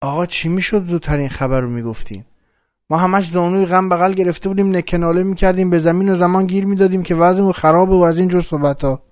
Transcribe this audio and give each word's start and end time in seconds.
آقا 0.00 0.26
چی 0.26 0.48
می‌شد 0.48 0.86
زودتر 0.86 1.18
این 1.18 1.28
خبر 1.28 1.60
رو 1.60 1.70
می‌گفتین 1.70 2.24
ما 2.90 2.96
همش 2.96 3.28
زانوی 3.28 3.66
غم 3.66 3.88
بغل 3.88 4.12
گرفته 4.12 4.48
بودیم 4.48 4.76
نکناله 4.76 5.22
می‌کردیم 5.22 5.70
به 5.70 5.78
زمین 5.78 6.08
و 6.08 6.14
زمان 6.14 6.46
گیر 6.46 6.66
می‌دادیم 6.66 7.02
که 7.02 7.14
وضعمون 7.14 7.52
خرابه 7.52 7.94
و 7.96 8.02
از 8.02 8.18
این 8.18 8.28
جور 8.28 8.40
صحبت 8.40 8.84
ها 8.84 9.02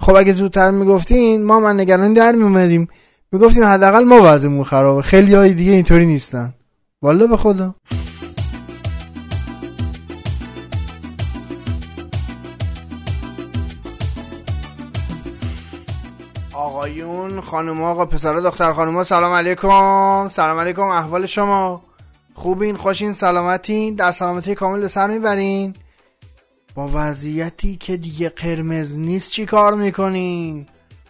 خب 0.00 0.14
اگه 0.14 0.32
زودتر 0.32 0.70
می‌گفتین 0.70 1.44
ما 1.44 1.60
من 1.60 1.80
نگرانی 1.80 2.14
در 2.14 2.32
میومدیم 2.32 2.88
می‌گفتیم 3.32 3.64
حداقل 3.64 4.04
ما 4.04 4.20
وضعمون 4.22 4.64
خرابه. 4.64 5.02
خیلی 5.02 5.34
های 5.34 5.54
دیگه 5.54 5.72
اینطوری 5.72 6.06
نیستن. 6.06 6.54
والا 7.02 7.26
به 7.26 7.36
خدا. 7.36 7.74
آقایون 16.62 17.40
خانم 17.40 17.82
آقا 17.82 18.06
پسر 18.06 18.34
دختر 18.34 18.72
خانم 18.72 19.04
سلام 19.04 19.32
علیکم. 19.32 20.28
سلام 20.28 20.58
علیکم 20.58 20.82
احوال 20.82 21.26
شما؟ 21.26 21.82
خوبین 22.34 22.76
خوشین 22.76 23.12
سلامتین؟ 23.12 23.94
در 23.94 24.12
سلامتی 24.12 24.54
کامل 24.54 24.86
سر 24.86 25.06
می‌برین؟ 25.06 25.74
با 26.74 26.90
وضعیتی 26.92 27.76
که 27.76 27.96
دیگه 27.96 28.28
قرمز 28.28 28.98
نیست 28.98 29.30
چی 29.30 29.46
کار 29.46 29.74
می‌کنین؟ 29.74 30.66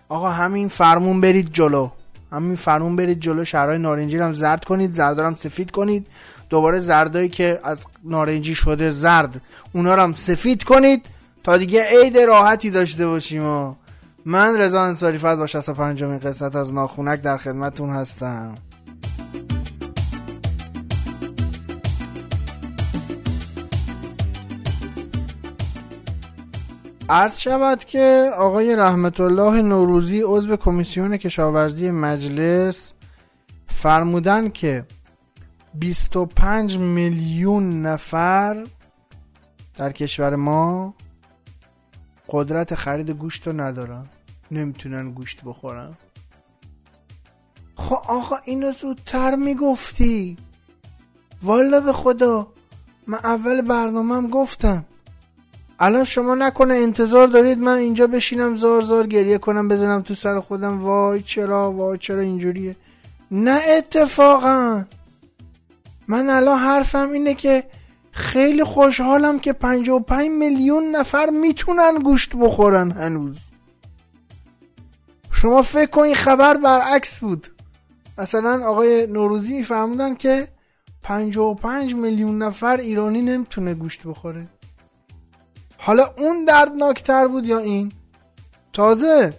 آقا 0.09 0.29
همین 0.29 0.69
فرمون 0.69 1.20
برید 1.20 1.52
جلو. 1.52 1.88
همین 2.32 2.57
فرمون 2.57 2.96
برید 2.96 3.21
جلو. 3.21 3.45
شهرهای 3.45 3.79
نارنجی 3.79 4.19
هم 4.19 4.32
زرد 4.32 4.65
کنید 4.65 4.93
زردارم 4.93 5.34
سفید 5.34 5.71
کنید. 5.71 6.07
دوباره 6.51 6.80
زردایی 6.80 7.29
که 7.29 7.60
از 7.65 7.87
نارنجی 8.05 8.55
شده 8.55 8.91
زرد 8.91 9.41
اونا 9.73 9.95
رو 9.95 10.02
هم 10.02 10.15
سفید 10.15 10.65
کنید 10.65 11.07
تا 11.45 11.57
دیگه 11.57 11.84
عید 11.91 12.19
راحتی 12.19 12.71
داشته 12.71 13.07
باشیم. 13.07 13.77
من 14.24 14.56
رضا 14.56 14.82
انصاری 14.82 15.18
فد 15.18 15.36
با 15.36 15.46
65 15.46 16.04
قسمت 16.04 16.56
از 16.56 16.74
ناخونک 16.74 17.22
در 17.22 17.38
خدمتون 17.38 17.90
هستم. 17.90 18.54
عرض 27.09 27.38
شود 27.38 27.84
که 27.84 28.30
آقای 28.38 28.76
رحمت 28.76 29.20
الله 29.20 29.62
نوروزی 29.62 30.23
عضو 30.26 30.57
کمیسیون 30.57 31.16
کشاورزی 31.16 31.90
مجلس 31.90 32.92
فرمودن 33.66 34.48
که 34.48 34.84
25 35.74 36.79
میلیون 36.79 37.82
نفر 37.82 38.64
در 39.76 39.92
کشور 39.92 40.36
ما 40.36 40.95
قدرت 42.33 42.75
خرید 42.75 43.11
گوشت 43.11 43.47
رو 43.47 43.61
ندارن 43.61 44.07
نمی‌تونن 44.51 45.11
گوشت 45.11 45.41
بخورن. 45.45 45.95
خب 47.77 47.99
آقا 48.09 48.37
اینو 48.45 48.73
زودتر 48.73 49.37
می‌گفتی. 49.37 50.37
والا 51.43 51.80
به 51.80 51.93
خدا. 51.93 52.47
من 53.07 53.19
اول 53.25 53.63
برنامهم 53.63 54.30
گفتم. 54.30 54.85
الان 55.79 56.05
شما 56.05 56.35
نکنه 56.35 56.75
انتظار 56.75 57.27
دارید 57.27 57.59
من 57.59 57.77
اینجا 57.77 58.07
بشینم 58.07 58.57
زار 58.57 58.80
زار 58.80 59.07
گریه 59.07 59.38
کنم 59.38 59.69
بزنم 59.69 60.03
تو 60.03 60.15
سر 60.15 60.41
خودم. 60.41 60.83
وای 60.83 61.23
چرا 61.23 61.73
وای 61.73 61.99
چرا 61.99 62.21
اینجوریه. 62.21 62.77
نه 63.30 63.60
اتفاقا. 63.79 64.84
من 66.09 66.31
الان 66.31 66.59
حرفم 66.59 67.10
اینه 67.10 67.34
که 67.34 67.65
خیلی 68.12 68.65
خوشحالم 68.65 69.38
که 69.38 69.53
55 69.53 70.31
میلیون 70.31 70.97
نفر 70.97 71.27
می‌تونن 71.31 71.94
گوشت 71.94 72.37
بخورن 72.37 72.91
هنوز. 72.91 73.50
شما 75.32 75.62
فکر 75.62 75.91
کنید 75.91 76.15
خبر 76.15 76.54
برعکس 76.54 77.21
بود. 77.21 77.47
مثلا 78.19 78.66
آقای 78.69 79.06
نوروزی 79.06 79.53
میفرمودن 79.53 80.15
که 80.15 80.49
55 81.03 81.94
میلیون 81.94 82.43
نفر 82.43 82.77
ایرانی 82.77 83.22
نمی‌تونه 83.22 83.75
گوشت 83.75 84.06
بخوره. 84.06 84.49
حالا 85.78 86.06
اون 86.19 86.44
دردناکتر 86.44 87.28
بود 87.28 87.47
یا 87.47 87.59
این؟ 87.59 87.92
تازه 88.72 89.34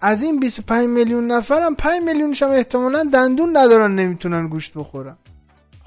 از 0.00 0.22
این 0.22 0.40
25 0.40 0.88
میلیون 0.88 1.26
نفر 1.26 1.62
هم 1.62 1.74
5 1.74 2.02
میلیونش 2.02 2.42
هم 2.42 2.50
احتمالا 2.50 3.04
دندون 3.12 3.56
ندارن 3.56 3.94
نمی‌تونن 3.94 4.48
گوشت 4.48 4.74
بخورن. 4.74 5.16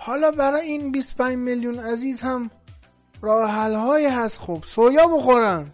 حالا 0.05 0.31
برای 0.31 0.61
این 0.67 0.91
25 0.91 1.37
میلیون 1.37 1.79
عزیز 1.79 2.21
هم 2.21 2.49
راه 3.21 3.51
حل 3.51 3.75
های 3.75 4.05
هست 4.05 4.39
خب. 4.39 4.63
سویا 4.67 5.07
بخورن. 5.07 5.73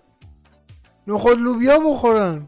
نخود 1.07 1.40
لوبیا 1.40 1.79
بخورن. 1.79 2.47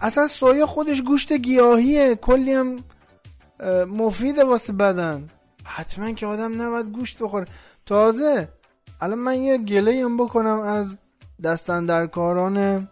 اصلا 0.00 0.26
سویا 0.26 0.66
خودش 0.66 1.02
گوشت 1.02 1.32
گیاهیه. 1.32 2.14
کلی 2.14 2.52
هم 2.52 2.84
مفیده 3.86 4.44
واسه 4.44 4.72
بدن. 4.72 5.28
حتما 5.64 6.12
که 6.12 6.26
آدم 6.26 6.62
نباید 6.62 6.86
گوشت 6.86 7.22
بخوره. 7.22 7.46
تازه 7.86 8.48
الان 9.00 9.18
من 9.18 9.42
یه 9.42 9.58
گله 9.58 10.04
هم 10.04 10.16
بکنم 10.16 10.60
از 10.60 10.98
دستندرکاران 11.44 12.88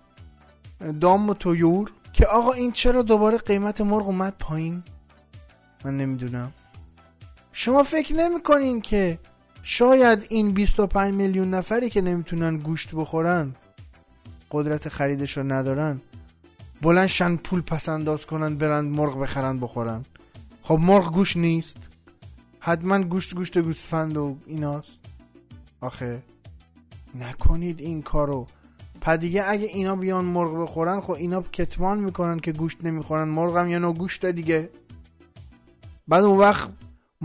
دام 1.00 1.28
و 1.30 1.34
تویور. 1.34 1.90
که 2.12 2.26
آقا 2.26 2.52
این 2.52 2.72
چرا 2.72 3.02
دوباره 3.02 3.38
قیمت 3.38 3.80
مرغ 3.80 4.06
اومد 4.06 4.34
پایین؟ 4.38 4.82
من 5.84 5.96
نمی‌دونم. 5.96 6.52
شما 7.58 7.82
فکر 7.82 8.14
نمی‌کنین 8.14 8.80
که 8.80 9.18
شاید 9.62 10.26
این 10.28 10.50
25 10.50 11.14
میلیون 11.14 11.50
نفری 11.50 11.90
که 11.90 12.00
نمی‌تونن 12.00 12.56
گوشت 12.56 12.94
بخورن 12.94 13.54
قدرت 14.50 14.88
خریدش 14.88 15.36
رو 15.36 15.42
ندارن 15.42 16.00
بلند 16.82 17.38
پول 17.42 17.60
پس 17.60 17.88
انداز 17.88 18.26
کنن 18.26 18.56
برن 18.56 18.84
مرغ 18.84 19.18
بخرن 19.20 19.60
بخورن؟ 19.60 20.04
خب 20.62 20.78
مرغ 20.82 21.12
گوشت 21.14 21.36
نیست. 21.36 21.78
حتما 22.60 23.02
گوشت 23.02 23.34
گوشت 23.34 23.58
گوسفند 23.58 24.16
و 24.16 24.36
ایناست. 24.46 24.98
آخه 25.80 26.22
نکنید 27.14 27.80
این 27.80 28.02
کارو. 28.02 28.46
پس 29.00 29.18
دیگه 29.18 29.44
اگه 29.48 29.66
اینا 29.66 29.96
بیان 29.96 30.24
مرغ 30.24 30.62
بخورن 30.62 31.00
خب 31.00 31.10
اینا 31.10 31.42
کتمان 31.42 32.00
می‌کنن 32.00 32.38
که 32.38 32.52
گوشت 32.52 32.84
نمی‌خورن. 32.84 33.28
مرغ 33.28 33.56
هم 33.56 33.68
یا 33.68 33.78
نوع 33.78 33.94
گوشت 33.94 34.26
دیگه. 34.26 34.70
بعد 36.08 36.24
اون 36.24 36.38
وقت 36.38 36.68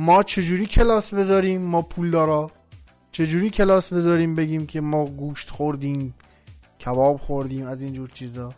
ما 0.01 0.23
چجوری 0.23 0.65
کلاس 0.65 1.13
بذاریم؟ 1.13 1.61
ما 1.61 1.81
پول 1.81 2.11
دارا 2.11 2.51
چجوری 3.11 3.49
کلاس 3.49 3.93
بذاریم 3.93 4.35
بگیم 4.35 4.65
که 4.65 4.81
ما 4.81 5.05
گوشت 5.05 5.49
خوردیم 5.49 6.13
کباب 6.85 7.17
خوردیم 7.17 7.67
از 7.67 7.81
اینجور 7.81 8.09
چیزا؟ 8.09 8.53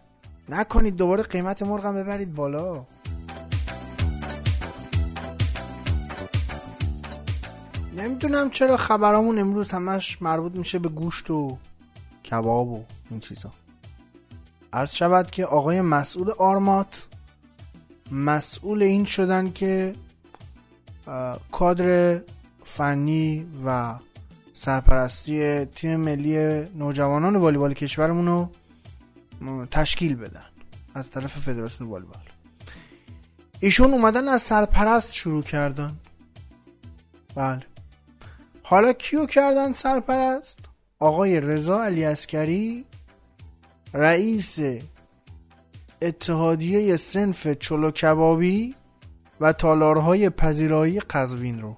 نکنید 0.50 0.96
دوباره 0.96 1.24
قیمت 1.24 1.64
مرغ 1.64 1.86
هم 1.86 1.96
ببرید 1.96 2.36
بالا. 2.36 2.86
نمی‌دونم 7.98 8.50
چرا 8.50 8.78
خبرامون 8.78 9.40
امروز 9.40 9.72
همش 9.72 10.22
مربوط 10.22 10.56
میشه 10.56 10.80
به 10.80 10.90
گوشت 10.90 11.30
و 11.30 11.58
کباب 12.31 12.68
و 12.68 12.84
این 13.12 13.20
چیزا. 13.20 13.52
عرض 14.74 14.94
شود 14.94 15.31
که 15.31 15.46
آقای 15.46 15.81
مسئول 15.81 16.31
آرمات 16.38 17.10
مسئول 18.12 18.84
این 18.84 19.06
شدن 19.06 19.52
که 19.52 19.96
کادر 21.52 22.22
فنی 22.64 23.47
و 23.66 23.96
سرپرستی 24.53 25.66
تیم 25.66 26.00
ملی 26.00 26.38
نوجوانان 26.75 27.36
والیبال 27.36 27.74
کشورمون 27.74 28.28
رو 28.28 29.66
تشکیل 29.66 30.16
بدن 30.16 30.46
از 30.94 31.09
طرف 31.09 31.38
فدراسیون 31.38 31.90
والیبال. 31.90 32.24
ایشون 33.59 33.94
اومدن 33.94 34.28
از 34.28 34.42
سرپرست 34.42 35.13
شروع 35.13 35.44
کردن. 35.44 35.97
بله. 37.36 37.63
حالا 38.63 38.94
کیو 38.94 39.25
کردن 39.25 39.72
سرپرست؟ 39.72 40.59
آقای 41.00 41.40
رضا 41.40 41.84
علی 41.84 42.06
اسکری 42.06 42.86
رئیس 43.94 44.59
اتحادیه 46.02 46.96
سنف 46.96 47.47
چلو 47.47 47.92
کبابی 47.92 48.75
و 49.42 49.54
تالارهای 49.54 50.30
پذیرایی 50.30 51.00
قزوین 51.00 51.62
رو. 51.62 51.78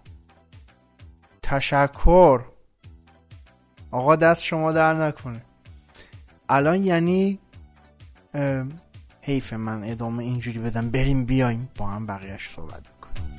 تشکر. 1.44 2.42
آقا 3.92 4.16
دست 4.16 4.44
شما 4.44 4.72
در 4.72 4.94
نکنه. 4.94 5.42
الان 6.50 6.86
یعنی 6.86 7.40
حیف 9.22 9.54
من 9.54 9.84
ادامه 9.84 10.24
اینجوری 10.24 10.60
بدم. 10.60 10.90
بریم 10.90 11.26
بیایم 11.26 11.70
با 11.78 11.88
هم 11.88 12.06
بقیهش 12.06 12.50
صحبت 12.56 12.82
بکنیم. 12.82 13.30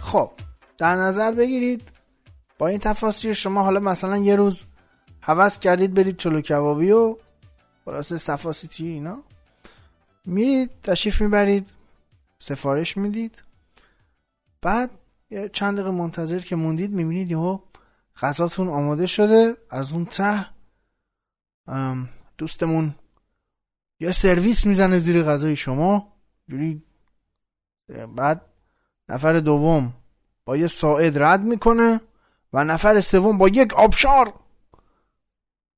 خب 0.00 0.30
در 0.78 0.94
نظر 0.94 1.32
بگیرید 1.32 1.95
با 2.58 2.66
این 2.66 2.78
تفاصیل 2.78 3.32
شما 3.32 3.62
حالا 3.62 3.80
مثلا 3.80 4.16
یه 4.16 4.36
روز 4.36 4.64
حوض 5.20 5.58
کردید 5.58 5.94
برید 5.94 6.16
چلو 6.16 6.40
کبابی 6.40 6.90
و 6.90 7.16
خلاصه 7.84 8.16
صفاسیتی 8.16 8.86
اینا؟ 8.86 9.22
میرید 10.24 10.70
تشریف 10.82 11.20
می‌برید 11.20 11.72
سفارش 12.38 12.96
می‌دید. 12.96 13.42
بعد 14.62 14.90
چند 15.52 15.78
دقیقه 15.78 15.90
منتظر 15.90 16.38
که 16.38 16.56
موندید 16.56 16.90
می‌بینید 16.90 17.30
یهو 17.30 17.58
غذاتون 18.20 18.68
آماده 18.68 19.06
شده 19.06 19.56
از 19.70 19.92
اون 19.92 20.04
ته 20.04 20.46
دوستمون 22.38 22.94
یه 24.00 24.12
سرویس 24.12 24.66
می‌زنه 24.66 24.98
زیر 24.98 25.22
غذای 25.22 25.56
شما. 25.56 26.12
جوری 26.48 26.82
بعد 28.16 28.40
نفر 29.08 29.32
دوم 29.32 29.94
با 30.44 30.56
یه 30.56 30.66
ساعد 30.66 31.22
رد 31.22 31.42
می‌کنه. 31.42 32.00
و 32.56 32.64
نفر 32.64 33.00
سوم 33.00 33.38
با 33.38 33.48
یک 33.48 33.74
آبشار. 33.74 34.40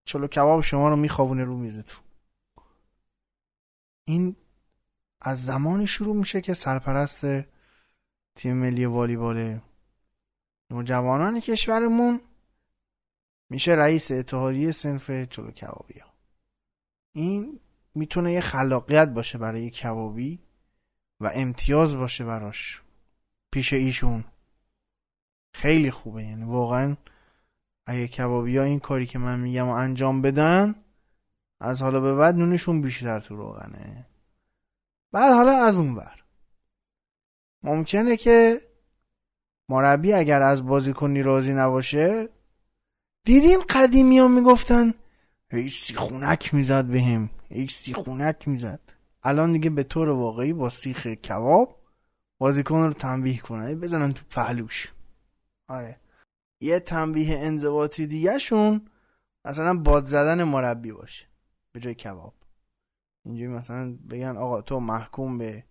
چلو 0.05 0.27
کباب 0.27 0.61
شما 0.61 0.89
رو 0.89 0.97
میخوابونه 0.97 1.45
رو 1.45 1.57
میزتون 1.57 2.05
این 4.05 4.37
از 5.21 5.45
زمانی 5.45 5.87
شروع 5.87 6.17
میشه 6.17 6.41
که 6.41 6.55
سرپرست 6.55 7.27
تیم 8.35 8.57
ملی 8.57 8.87
والیبال 8.87 9.61
نوجوانان 10.71 11.41
کشورمون 11.41 12.21
میشه 13.51 13.73
رئیس 13.73 14.11
اتحادیه 14.11 14.71
سنف 14.71 15.11
چلو 15.11 15.51
کبابی 15.51 15.99
ها. 15.99 16.15
این 17.13 17.61
می‌تونه 17.95 18.33
یه 18.33 18.41
خلاقیت 18.41 19.09
باشه 19.09 19.39
برای 19.39 19.71
کبابی 19.71 20.43
و 21.21 21.31
امتیاز 21.35 21.97
باشه 21.97 22.25
براش 22.25 22.83
پیش 23.53 23.73
ایشون. 23.73 24.25
خیلی 25.59 25.91
خوبه. 25.91 26.25
یعنی 26.25 26.45
واقعا 26.45 26.97
اگه 27.87 28.09
کبابی 28.09 28.57
ها 28.57 28.65
این 28.65 28.81
کاری 28.81 29.07
که 29.07 29.19
من 29.19 29.41
میگم 29.41 29.69
و 29.69 29.73
انجام 29.73 30.23
بدن 30.23 30.75
از 31.61 31.83
حالا 31.83 32.01
به 32.01 32.15
بعد 32.15 32.35
نونشون 32.35 32.81
بیشتر 32.81 33.21
تو 33.21 33.37
روغنه. 33.37 34.07
بعد 35.13 35.33
حالا 35.33 35.53
از 35.53 35.79
اون 35.79 35.95
بر 35.95 36.23
ممکنه 37.63 38.17
که 38.17 38.61
مربی 39.69 40.13
اگر 40.13 40.43
از 40.43 40.67
بازیکنی 40.67 41.23
راضی 41.23 41.53
نباشه 41.53 42.29
دیدین 43.25 43.61
قدیمی 43.71 44.19
ها 44.19 44.29
می‌گفتن 44.29 44.95
هی 45.51 45.69
سیخونک 45.69 46.55
می‌زد 46.55 46.87
بهم 46.87 47.31
هی 47.49 47.69
سیخونک 47.69 48.49
می‌زد. 48.49 48.81
الان 49.23 49.53
دیگه 49.53 49.71
به 49.71 49.83
طور 49.83 50.09
واقعی 50.09 50.53
با 50.53 50.69
سیخ 50.69 51.07
کباب 51.07 51.79
بازیکن 52.39 52.77
رو 52.77 52.93
تنبیه 52.93 53.39
کنن. 53.39 53.75
بزنن 53.75 54.13
تو 54.13 54.23
پهلوش. 54.31 54.93
آره. 55.69 56.01
یه 56.61 56.81
تنبیه 56.81 57.39
انضباطی 57.39 58.07
دیگه 58.07 58.39
شون 58.39 58.89
مثلا 59.45 59.77
باد 59.77 60.05
زدن 60.05 60.45
مربی 60.45 60.93
باشه 60.93 61.27
به 61.73 61.81
جای 61.81 61.95
کباب. 61.95 62.35
اینجوری 63.25 63.49
مثلا 63.49 63.99
بگن 64.11 64.37
آقا 64.37 64.63
تو 64.63 64.81
محکوم 64.81 65.39
به 65.39 65.65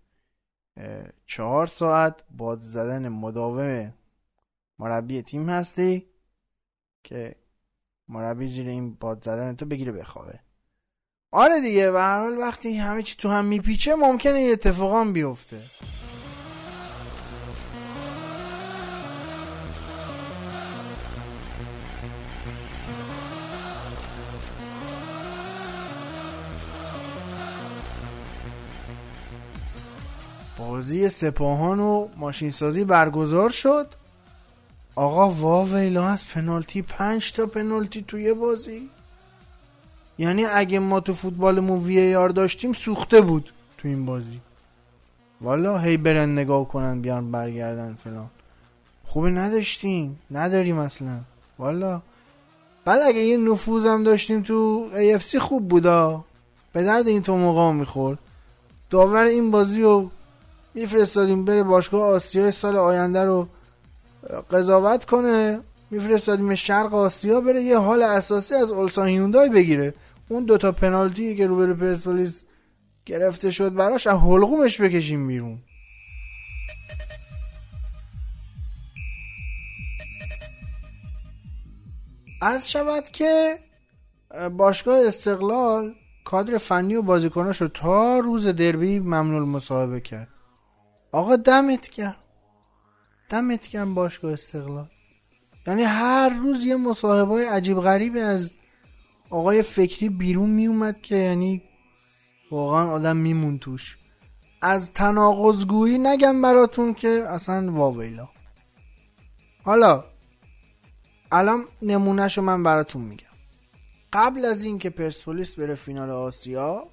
چهار 1.25 1.65
ساعت 1.65 2.23
باد 2.29 2.61
زدن 2.61 3.07
مداوم 3.07 3.93
مربی 4.79 5.21
تیم 5.21 5.49
هستی 5.49 6.09
که 7.03 7.35
مربی 8.07 8.47
زیر 8.47 8.67
این 8.67 8.93
باد 8.93 9.23
زدن 9.23 9.55
تو 9.55 9.65
بگیره 9.65 9.91
بخوابه. 9.91 10.39
آره 11.31 11.61
دیگه 11.61 11.91
به 11.91 11.99
هر 11.99 12.19
حال 12.19 12.37
وقتی 12.37 12.77
همه 12.77 13.03
چی 13.03 13.15
تو 13.15 13.29
هم 13.29 13.45
میپیچه 13.45 13.95
ممکنه 13.95 14.41
یه 14.41 14.51
اتفاقا 14.51 15.05
بیفته. 15.05 15.61
بازی 30.57 31.09
سپاهان 31.09 31.79
و 31.79 32.07
ماشین 32.17 32.51
سازی 32.51 32.85
برگزار 32.85 33.49
شد. 33.49 33.87
آقا 34.95 35.29
واویلا 35.29 36.07
از 36.07 36.27
پنالتی 36.27 36.81
پنج 36.81 37.31
تا 37.31 37.45
پنالتی 37.45 38.05
توی 38.07 38.33
بازی. 38.33 38.89
یعنی 40.17 40.45
اگه 40.45 40.79
ما 40.79 40.99
تو 40.99 41.13
فوتبالمون 41.13 41.79
وی 41.79 42.15
آر 42.15 42.29
داشتیم 42.29 42.73
سوخته 42.73 43.21
بود 43.21 43.51
تو 43.77 43.87
این 43.87 44.05
بازی. 44.05 44.39
والا 45.41 45.77
هی 45.77 45.97
برن 45.97 46.33
نگاه 46.33 46.67
کنن 46.67 47.01
بیان 47.01 47.31
برگردن 47.31 47.97
فلان. 48.03 48.29
خوبه 49.05 49.29
نداشتیم 49.29 50.19
نداریم 50.31 50.79
اصلا. 50.79 51.19
والا. 51.59 52.01
بعد 52.85 53.01
اگه 53.01 53.19
یه 53.19 53.37
نفوذم 53.37 54.03
داشتیم 54.03 54.41
تو 54.41 54.89
AFC 54.93 55.35
خوب 55.35 55.67
بودا. 55.67 56.23
به 56.73 56.83
درد 56.83 57.07
این 57.07 57.21
تو 57.21 57.37
موقع 57.37 57.71
می‌خورد. 57.71 58.19
داور 58.89 59.23
این 59.23 59.51
بازی 59.51 59.81
رو 59.81 60.11
میفرستادیم 60.73 61.45
بره 61.45 61.63
باشگاه 61.63 62.01
آسیا 62.01 62.51
سال 62.51 62.77
آینده 62.77 63.23
رو 63.23 63.47
قضاوت 64.51 65.05
کنه. 65.05 65.59
میفرستادیم 65.91 66.55
شرق 66.55 66.95
آسیا 66.95 67.41
بره 67.41 67.61
یه 67.61 67.77
حال 67.77 68.03
اساسی 68.03 68.55
از 68.55 68.71
اولسان 68.71 69.07
هیوندای 69.07 69.49
بگیره. 69.49 69.93
اون 70.29 70.43
دوتا 70.43 70.71
پنالتی 70.71 71.35
که 71.35 71.47
روبرو 71.47 71.75
پرسپولیس 71.75 72.43
گرفته 73.05 73.51
شد 73.51 73.73
براش 73.73 74.07
از 74.07 74.17
حلقومش 74.17 74.81
بکشیم 74.81 75.27
بیرون. 75.27 75.59
از 82.41 82.71
شود 82.71 83.03
که 83.03 83.57
باشگاه 84.57 85.07
استقلال 85.07 85.95
کادر 86.25 86.57
فنی 86.57 86.95
و 86.95 87.01
بازیکناش 87.01 87.61
رو 87.61 87.67
تا 87.67 88.19
روز 88.19 88.47
دربی 88.47 88.99
ممنول 88.99 89.43
مصاحبه 89.43 90.01
کرد. 90.01 90.27
آقا 91.17 91.35
دمت 91.35 91.87
کرد 91.87 92.17
دمت 93.29 93.67
گرم 93.67 93.93
باشگاه 93.93 94.33
استقلال. 94.33 94.87
یعنی 95.67 95.83
هر 95.83 96.29
روز 96.29 96.65
یه 96.65 96.75
مصاحبه 96.75 97.33
های 97.33 97.45
عجیب 97.45 97.79
غریبی 97.79 98.19
از 98.19 98.51
آقای 99.29 99.61
فکری 99.61 100.09
بیرون 100.09 100.49
می 100.49 100.67
اومد 100.67 101.01
که 101.01 101.15
یعنی 101.15 101.61
واقعا 102.51 102.91
آدم 102.91 103.17
میمون 103.17 103.57
توش. 103.59 103.97
از 104.61 104.91
تناقضگویی 104.91 105.97
نگم 105.97 106.41
براتون 106.41 106.93
که 106.93 107.25
اصلا 107.29 107.71
واویلا 107.71 108.29
حالا 109.63 110.03
الان 111.31 111.65
نمونهشو 111.81 112.41
من 112.41 112.63
براتون 112.63 113.01
میگم. 113.01 113.27
قبل 114.13 114.45
از 114.45 114.63
اینکه 114.63 114.89
پرسپولیس 114.89 115.59
بره 115.59 115.75
فینال 115.75 116.09
آسیا 116.09 116.83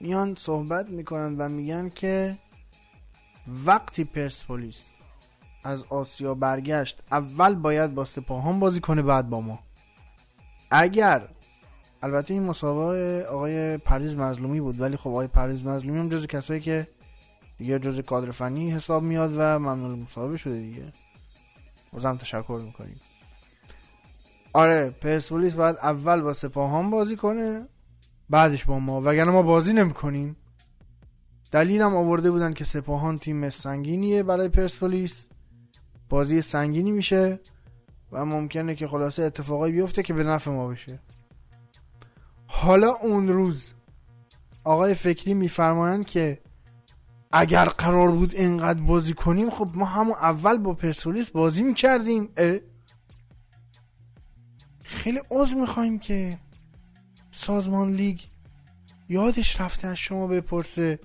میان 0.00 0.34
صحبت 0.34 0.88
می‌کنن 0.88 1.36
و 1.38 1.48
میگن 1.48 1.88
که 1.88 2.38
وقتی 3.48 4.04
پرسپولیس 4.04 4.84
از 5.64 5.84
آسیا 5.84 6.34
برگشت 6.34 7.02
اول 7.10 7.54
باید 7.54 7.94
با 7.94 8.04
سپاهان 8.04 8.60
بازی 8.60 8.80
کنه 8.80 9.02
بعد 9.02 9.30
با 9.30 9.40
ما. 9.40 9.58
اگر 10.70 11.28
البته 12.02 12.34
این 12.34 12.42
مسابقه 12.42 13.26
آقای 13.30 13.78
پریز 13.78 14.16
مظلومی 14.16 14.60
بود 14.60 14.80
ولی 14.80 14.96
خب 14.96 15.08
آقای 15.08 15.26
پریز 15.26 15.66
مظلومی 15.66 15.98
هم 15.98 16.08
جز 16.08 16.26
کسایی 16.26 16.60
که 16.60 16.88
دیگه 17.58 17.78
جز 17.78 18.00
کادر 18.00 18.30
فنی 18.30 18.70
حساب 18.70 19.02
میاد 19.02 19.32
و 19.36 19.58
ممنون 19.58 19.98
مسابقه 19.98 20.36
شده 20.36 20.58
دیگه. 20.58 20.92
بازم 21.92 22.16
تشکر 22.16 22.60
می‌کنیم. 22.64 23.00
آره 24.52 24.90
پرسپولیس 24.90 25.54
باید 25.54 25.76
اول 25.76 26.20
با 26.20 26.34
سپاهان 26.34 26.90
بازی 26.90 27.16
کنه 27.16 27.68
بعدش 28.30 28.64
با 28.64 28.78
ما 28.78 29.00
وگرنه 29.00 29.30
ما 29.30 29.42
بازی 29.42 29.72
نمی‌کنیم. 29.72 30.36
دلیلم 31.52 31.96
آورده 31.96 32.30
بودن 32.30 32.52
که 32.52 32.64
سپاهان 32.64 33.18
تیم 33.18 33.50
سنگینیه 33.50 34.22
برای 34.22 34.48
پرسپولیس. 34.48 35.28
بازی 36.08 36.42
سنگینی 36.42 36.90
میشه 36.90 37.40
و 38.12 38.24
ممکنه 38.24 38.74
که 38.74 38.88
خلاصه 38.88 39.22
اتفاقایی 39.22 39.72
بیفته 39.72 40.02
که 40.02 40.14
به 40.14 40.24
نفع 40.24 40.50
ما 40.50 40.68
بشه. 40.68 41.00
حالا 42.46 42.90
اون 42.94 43.28
روز 43.28 43.72
آقای 44.64 44.94
فکری 44.94 45.34
میفرمایند 45.34 46.06
که 46.06 46.40
اگر 47.32 47.64
قرار 47.64 48.10
بود 48.10 48.34
اینقدر 48.34 48.80
بازی 48.80 49.14
کنیم 49.14 49.50
خب 49.50 49.70
ما 49.74 49.84
همون 49.84 50.14
اول 50.14 50.58
با 50.58 50.74
پرسپولیس 50.74 51.30
بازی 51.30 51.62
می‌کردیم. 51.62 52.28
خیلی 54.82 55.20
عضو 55.30 55.56
می‌خوایم 55.56 55.98
که 55.98 56.38
سازمان 57.30 57.90
لیگ 57.90 58.20
یادش 59.08 59.60
رفته 59.60 59.88
از 59.88 59.96
شما 59.96 60.26
بپرسه. 60.26 60.98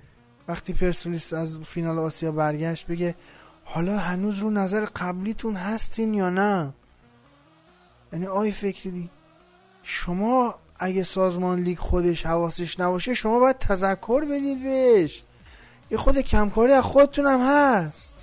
وقتی 0.48 0.74
پرسپولیس 0.74 1.34
از 1.34 1.60
فینال 1.60 2.00
آسیا 2.00 2.32
برگشت 2.32 2.88
بگه 2.88 3.16
حالا 3.64 3.98
هنوز 3.98 4.40
رو 4.40 4.50
نظر 4.50 4.86
قبلیتون 4.86 5.56
هستین 5.56 6.14
یا 6.14 6.30
نه؟ 6.30 6.74
یعنی 8.14 8.28
آی 8.28 8.52
فکری 8.52 9.10
شما 9.84 10.56
اگه 10.80 11.04
سازمان 11.04 11.60
لیگ 11.60 11.80
خودش 11.80 12.26
حواسش 12.26 12.80
نباشه 12.80 13.14
شما 13.14 13.40
باید 13.40 13.58
تذکر 13.58 14.26
بدید 14.26 14.64
بهش. 14.64 15.24
یه 15.92 15.98
خود 15.98 16.20
کمکاری 16.20 16.74
از 16.74 16.84
خودتونم 16.84 17.40
هست. 17.42 18.17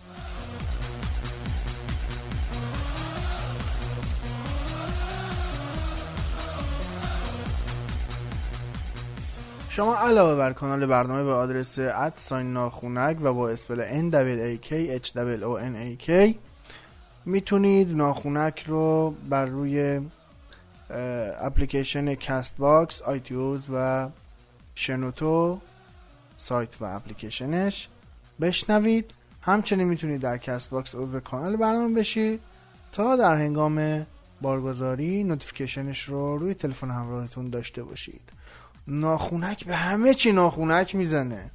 شما 9.75 9.97
علاوه 9.97 10.35
بر 10.37 10.53
کانال 10.53 10.87
برنامه 10.87 11.25
به 11.25 11.33
آدرس 11.33 11.79
ادساین 11.79 12.53
ناخونک 12.53 13.17
و 13.23 13.35
با 13.35 13.49
اسپل 13.49 14.09
K 15.97 16.35
می‌تونید 17.25 17.97
ناخونک 17.97 18.65
رو 18.67 19.11
بر 19.11 19.47
روی 19.47 20.01
اپلیکیشن 21.41 22.15
Castbox 22.15 23.03
iTunes 23.03 23.67
و 23.73 24.09
شنوتو 24.75 25.61
سایت 26.37 26.77
و 26.81 26.85
اپلیکیشنش 26.85 27.89
بشنوید. 28.41 29.15
همچنین 29.43 29.89
می‌تونید 29.89 30.21
در 30.21 30.39
Castbox 30.39 30.95
عضو 30.95 31.21
کانال 31.21 31.57
برنامه 31.57 31.95
بشید 32.01 32.41
تا 32.93 33.17
در 33.17 33.35
هنگام 33.35 34.07
بارگذاری 34.41 35.25
notification 35.25 35.92
ش 35.92 36.03
رو 36.03 36.39
روی 36.39 36.55
تلفن 36.55 36.91
همراهتون 36.91 37.51
داشته 37.51 37.83
باشید. 37.83 38.23
ناخونک 38.87 39.65
به 39.65 39.77
همه 39.77 40.15
چی 40.15 40.33
ناخونک 40.33 40.95
می‌زنه. 40.95 41.51